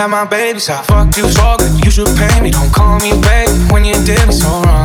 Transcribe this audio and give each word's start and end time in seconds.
had 0.00 0.08
my 0.08 0.24
babies, 0.24 0.70
I 0.70 0.80
fucked 0.82 1.18
you 1.18 1.28
so 1.28 1.56
good. 1.58 1.84
You 1.84 1.90
should 1.90 2.08
pay 2.16 2.40
me, 2.40 2.50
don't 2.50 2.72
call 2.72 2.98
me 3.00 3.12
baby 3.20 3.52
when 3.70 3.84
you 3.84 3.92
did 4.06 4.26
me 4.26 4.32
so 4.32 4.48
wrong. 4.62 4.79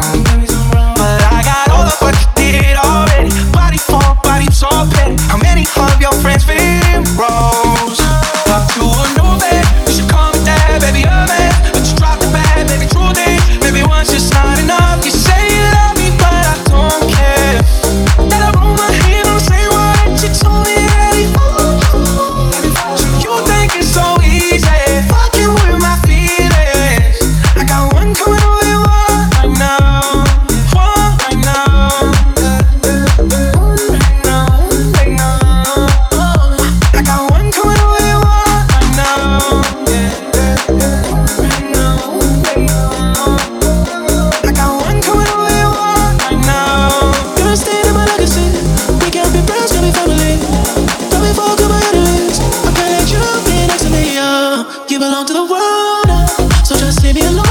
You 54.87 54.99
belong 54.99 55.25
to 55.25 55.33
the 55.33 55.43
world 55.43 56.07
now, 56.07 56.25
so 56.63 56.75
just 56.75 57.03
leave 57.03 57.15
me 57.15 57.21
alone. 57.21 57.44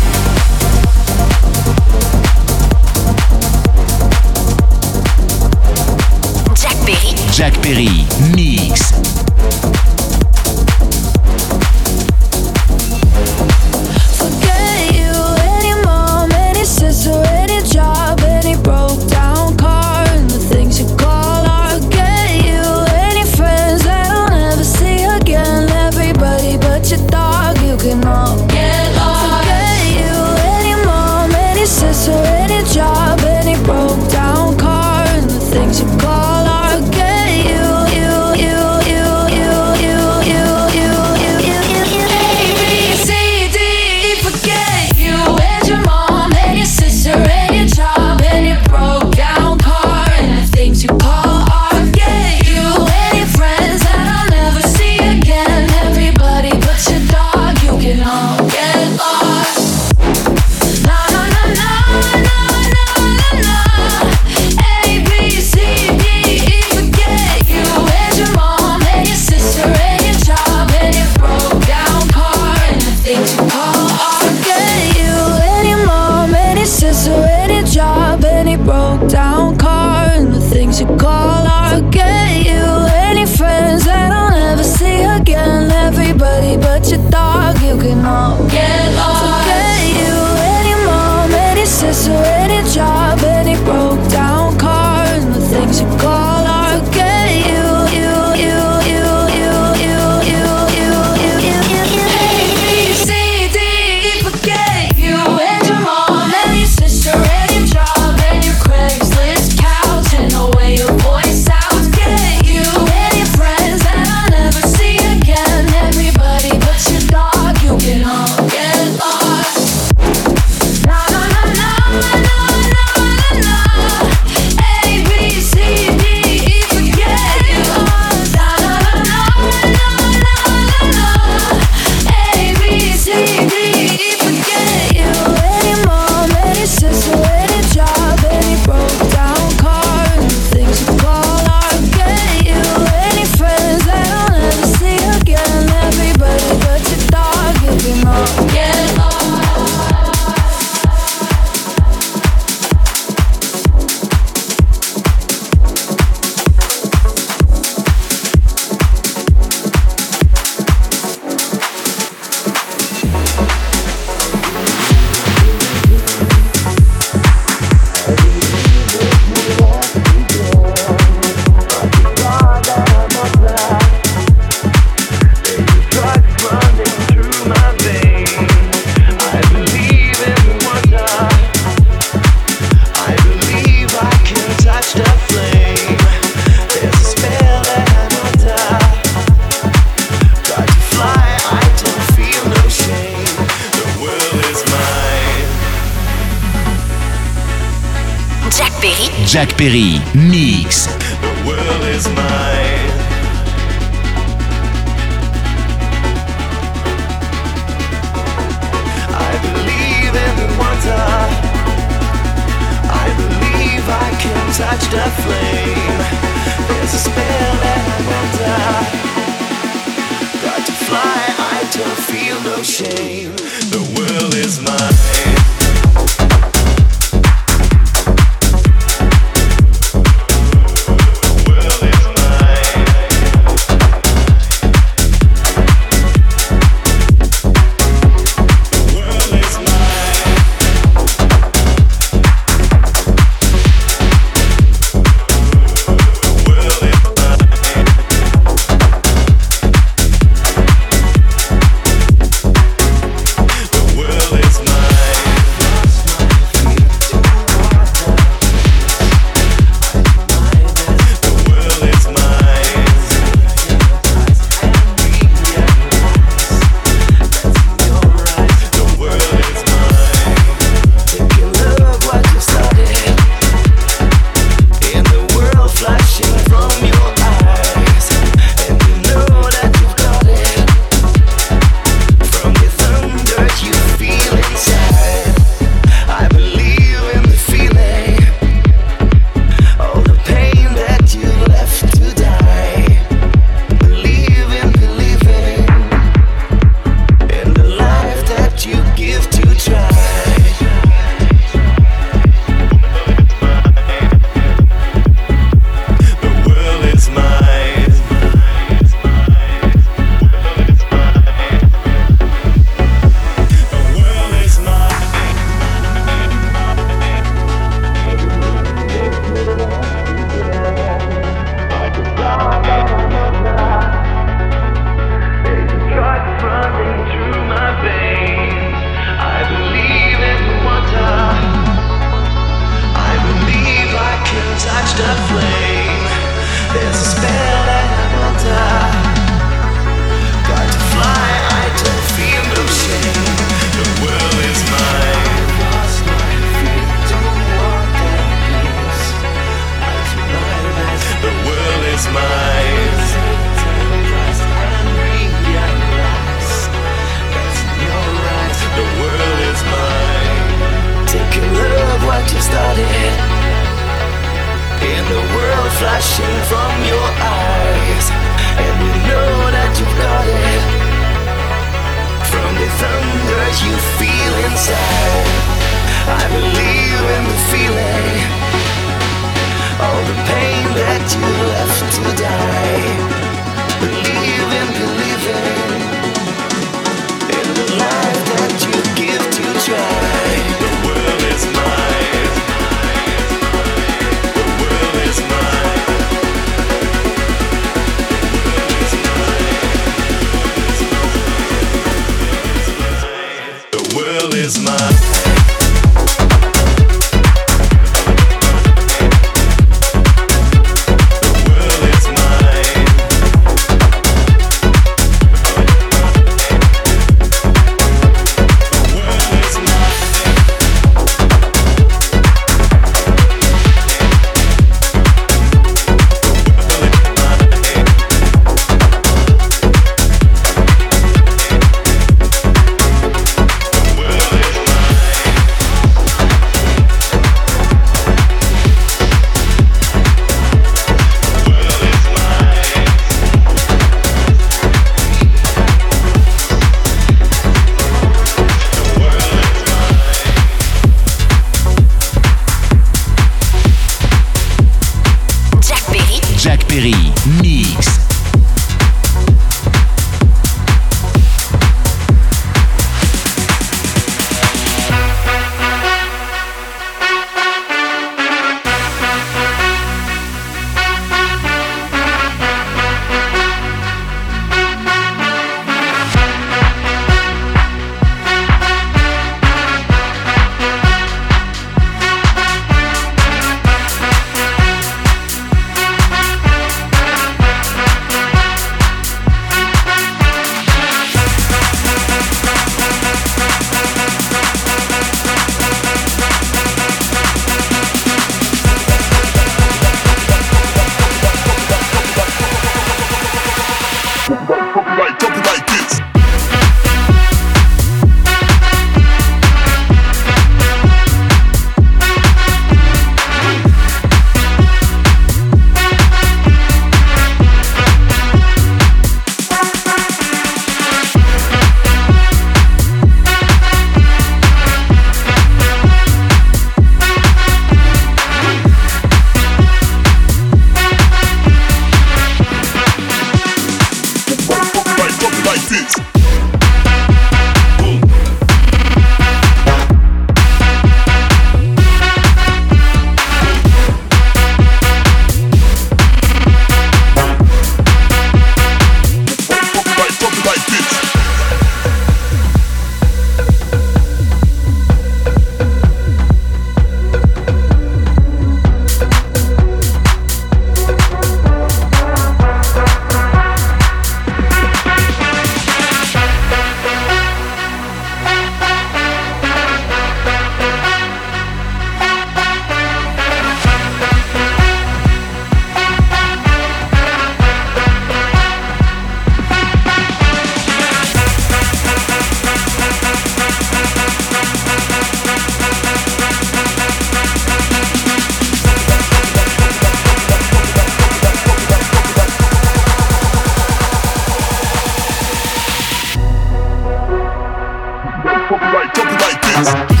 Copyright 599.63 600.00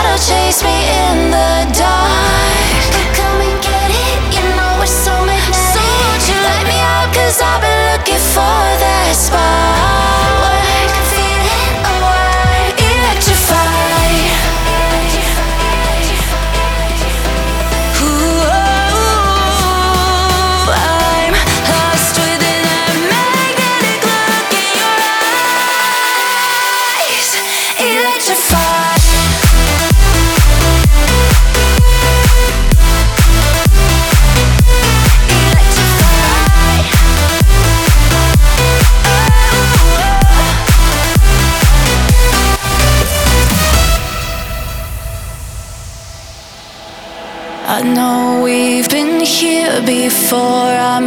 shadow 0.00 0.16
chase 0.16 0.62
me 0.62 0.76
in 1.08 1.30
the 1.30 1.78
dark. 1.78 2.82
Come 3.16 3.40
and 3.40 3.62
get 3.62 3.90
it, 3.90 4.34
you 4.34 4.44
know 4.56 4.82
it's 4.82 4.90
so 4.90 5.12
magnetic. 5.24 5.54
So 5.54 5.80
won't 5.80 6.24
you 6.28 6.36
light 6.46 6.66
me 6.66 6.78
I've 7.42 7.60
been 7.60 7.80
looking 7.92 8.22
for 8.32 8.60
that 8.80 9.12
spark. 9.14 9.79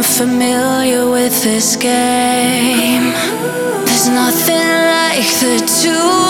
familiar 0.04 1.08
with 1.08 1.42
this 1.42 1.76
game. 1.76 3.12
There's 3.86 4.08
nothing 4.08 4.68
like 4.92 5.28
the 5.40 5.56
two. 5.82 6.23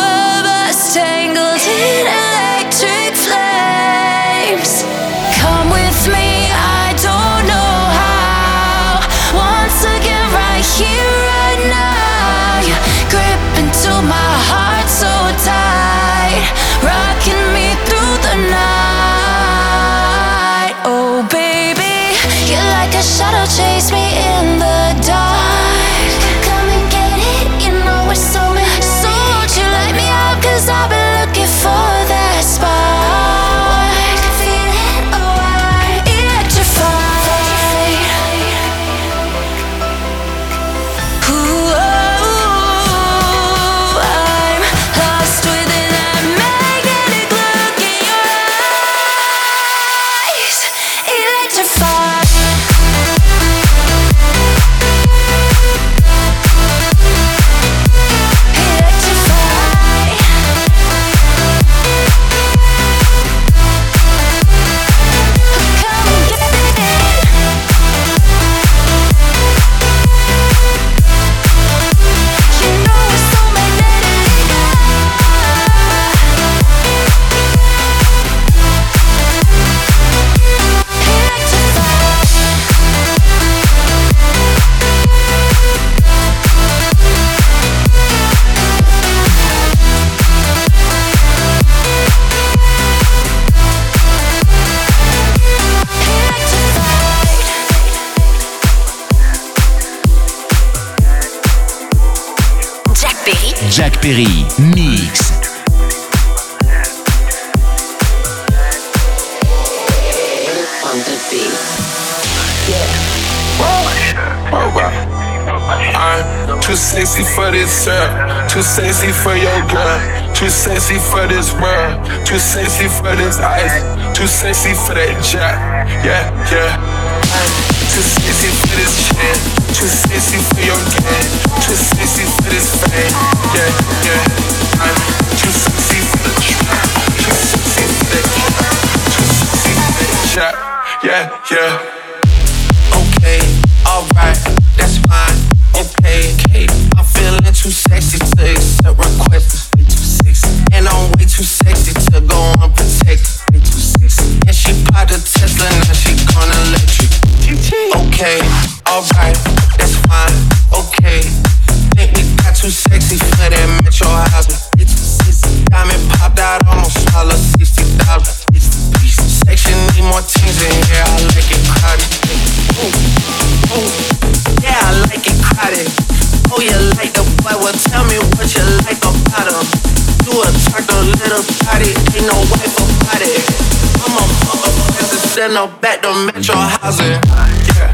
send 185.35 185.55
her 185.55 185.67
back 185.81 186.01
to 186.01 186.15
metro 186.27 186.55
housing. 186.55 187.11
Yeah. 187.11 187.94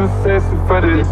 Too 0.00 0.08
sexy 0.24 0.56
for 0.64 0.80
this. 0.80 1.08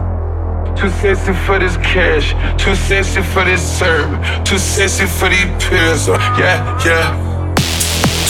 Too 0.80 0.88
sexy 0.88 1.32
for 1.44 1.58
this 1.58 1.76
cash. 1.76 2.32
Too 2.56 2.74
sexy 2.74 3.20
for 3.20 3.44
this 3.44 3.60
serve. 3.60 4.08
Too 4.48 4.56
sexy 4.56 5.04
for 5.04 5.28
these 5.28 5.44
pills. 5.60 6.08
Yeah, 6.40 6.64
yeah. 6.88 7.12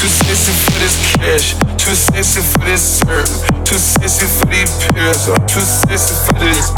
Too 0.02 0.10
sexy 0.10 0.50
for 0.50 0.78
this 0.82 0.98
cash. 1.14 1.54
Too 1.78 1.94
sexy 1.94 2.42
for 2.42 2.64
this 2.66 2.98
serve. 2.98 3.30
Too 3.62 3.78
sexy 3.78 4.26
for 4.26 4.50
these 4.50 4.74
pills. 4.90 5.30
Too 5.46 5.62
sexy 5.62 6.14
for 6.26 6.34
this. 6.42 6.74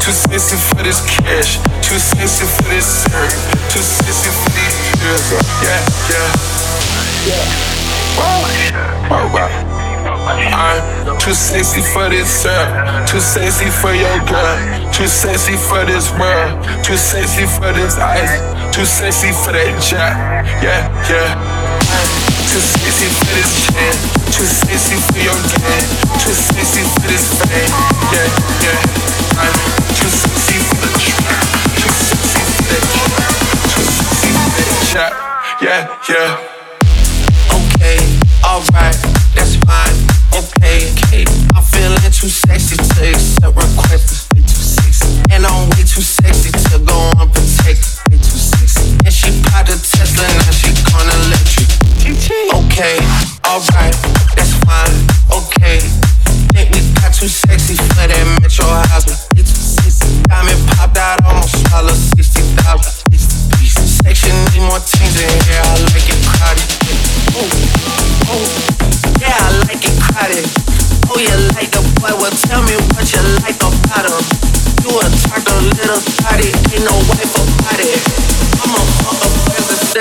Too 0.00 0.12
sexy 0.12 0.56
for 0.56 0.82
this 0.82 1.04
cash. 1.04 1.60
Too 1.84 2.00
sexy 2.00 2.46
for 2.48 2.68
this 2.72 3.04
serve. 3.04 3.28
Too 3.68 3.84
sexy 3.84 4.30
for 4.40 4.50
these 4.56 4.76
pills. 4.96 5.28
Yeah, 5.60 5.84
yeah. 6.08 6.32
Yeah. 7.28 7.44
Oh, 8.16 8.48
oh, 9.12 9.30
wow. 9.36 9.71
I'm 10.22 11.18
too 11.18 11.34
sexy 11.34 11.82
for 11.92 12.08
this 12.08 12.30
sir, 12.30 12.62
too 13.06 13.18
sexy 13.18 13.70
for 13.70 13.92
your 13.92 14.18
girl, 14.30 14.54
too 14.92 15.06
sexy 15.06 15.56
for 15.56 15.84
this 15.84 16.10
world, 16.14 16.62
too 16.84 16.96
sexy 16.96 17.46
for 17.46 17.72
this 17.72 17.98
ice, 17.98 18.38
too 18.74 18.84
sexy 18.84 19.32
for 19.32 19.50
that 19.50 19.74
jack, 19.82 20.14
yeah, 20.62 20.86
yeah. 21.10 21.34
Too 22.52 22.60
sexy 22.60 23.08
for 23.18 23.32
this 23.34 23.66
chain, 23.66 23.96
too 24.30 24.46
sexy 24.46 24.96
for 25.10 25.18
your 25.18 25.40
game, 25.58 25.88
too 26.22 26.36
sexy 26.36 26.82
for 26.86 27.06
this 27.10 27.26
fame, 27.42 27.72
yeah, 28.14 28.28
yeah. 28.62 28.78
I'm 29.42 29.56
too 29.98 30.06
sexy 30.06 30.58
for 30.70 30.86
the 30.86 30.90
trap, 31.02 31.50
too 31.74 31.90
sexy 31.90 32.42
for 32.46 32.66
that 32.70 32.84
jack, 32.94 33.34
too 33.74 33.84
sexy 33.90 34.30
for 34.38 34.54
that 34.54 34.70
jack, 34.86 35.14
yeah, 35.64 35.82
yeah. 36.06 36.38
Okay, 37.58 37.98
alright, 38.44 38.98
that's 39.34 39.56
fine 39.66 40.01
too 42.22 42.28
sexy 42.28 42.76
to 42.76 43.10
accept 43.10 43.56
requests. 43.56 43.91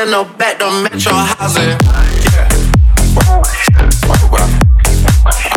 in 0.04 0.10
the 0.10 0.24
back, 0.38 0.58
the 0.58 0.66
metro 0.82 1.14
housing. 1.14 1.78
Yeah. 2.34 2.50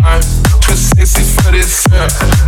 I'm 0.04 0.20
too 0.60 0.76
sexy 0.76 1.22
for 1.40 1.50
this. 1.52 1.86
Yeah. 1.90 2.43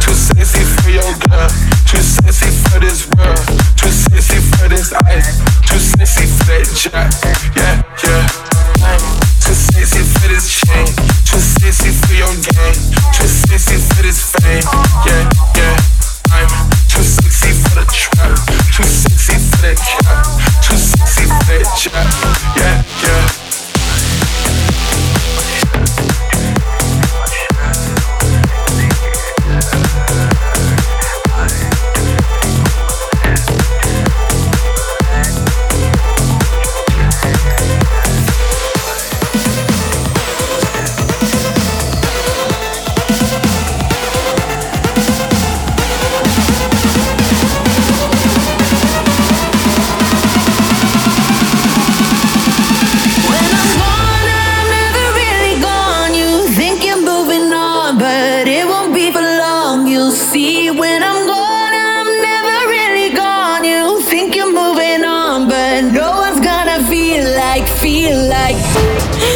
like, 67.37 67.69
feel 67.69 68.17
like. 68.29 68.57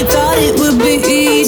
Thought 0.09 0.39
it 0.39 0.59
would 0.59 0.79
be 0.79 0.97
easy. 1.07 1.40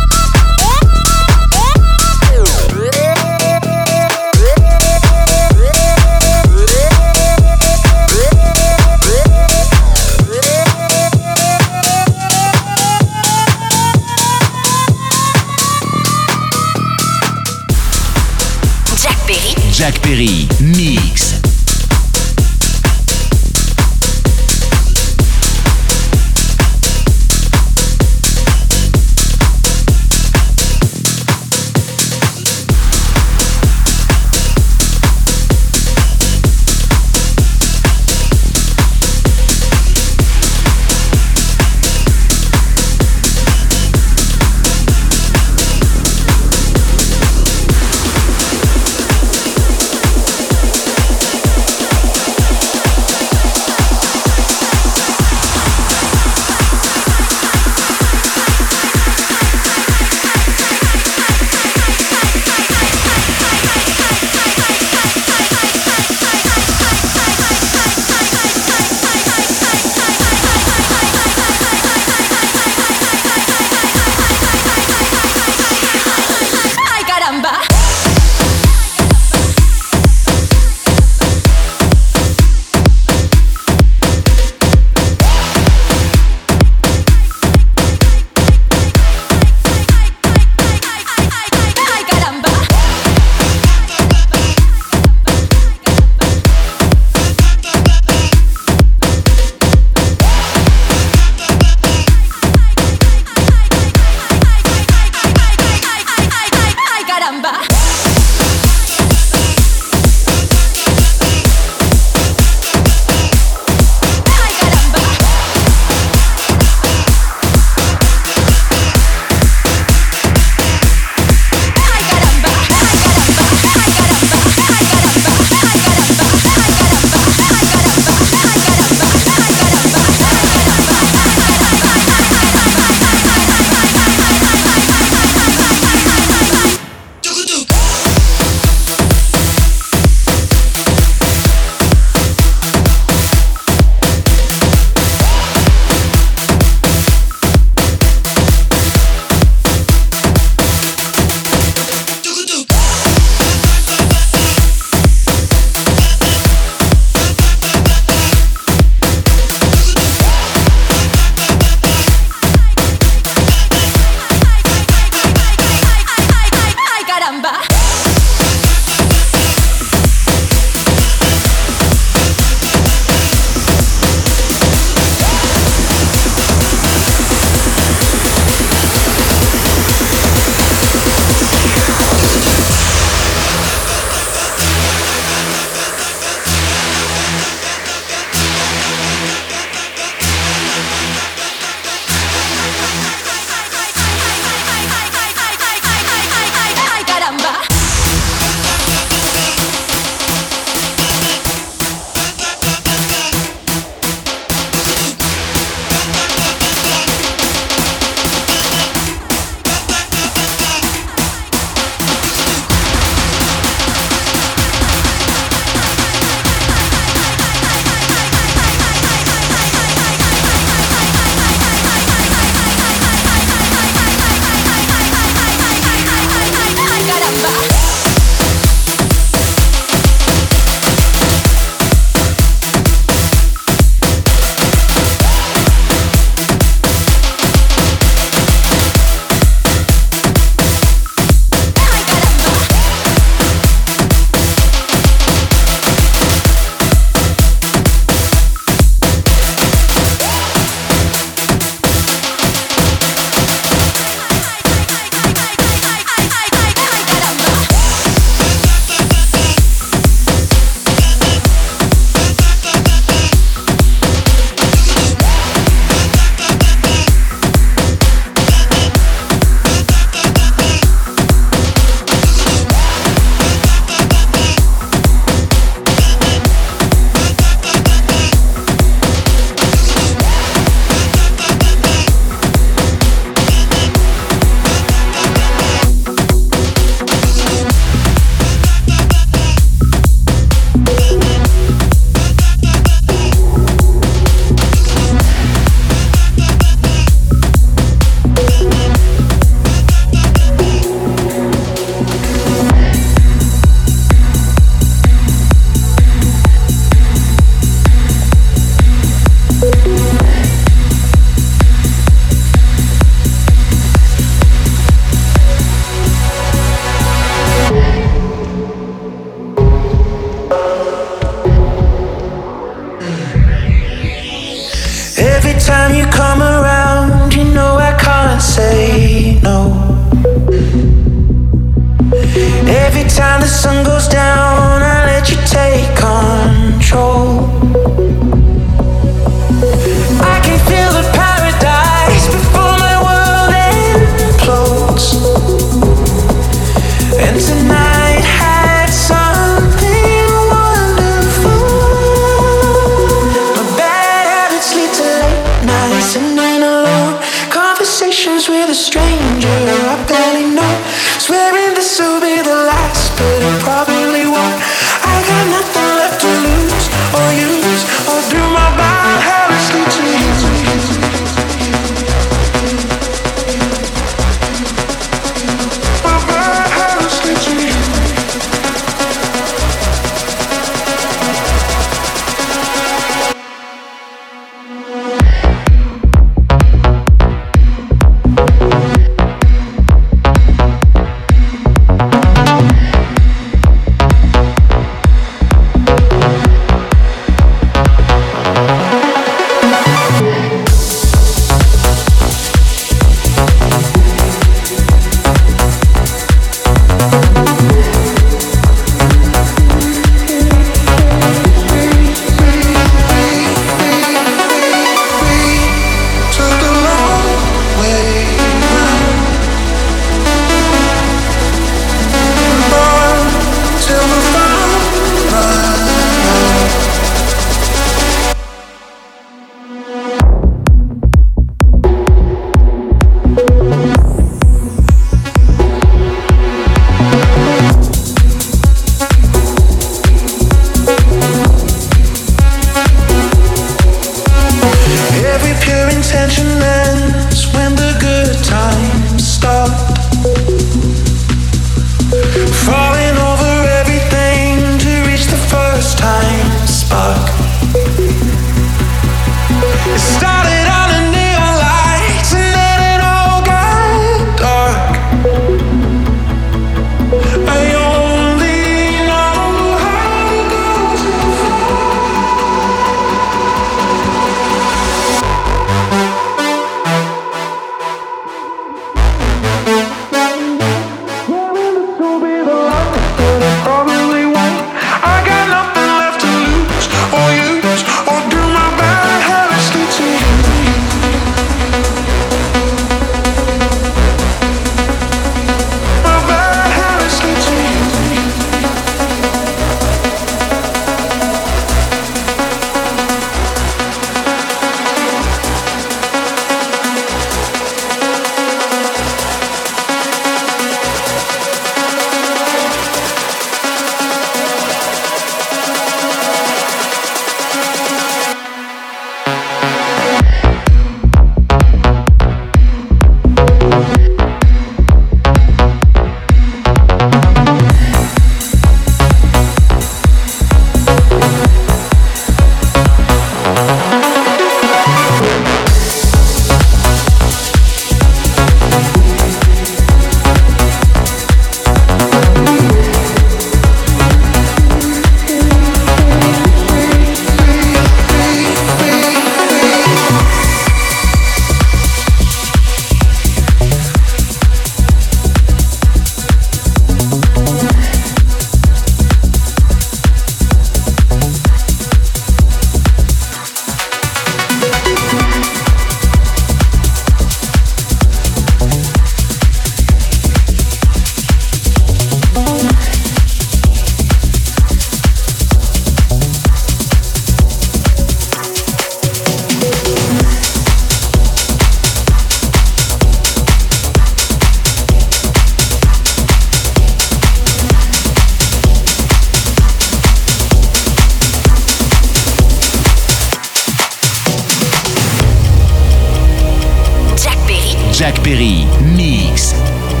Perry, 598.11 598.13
Jack 598.13 598.23
Perry, 598.23 598.65
Mix. 598.95 600.00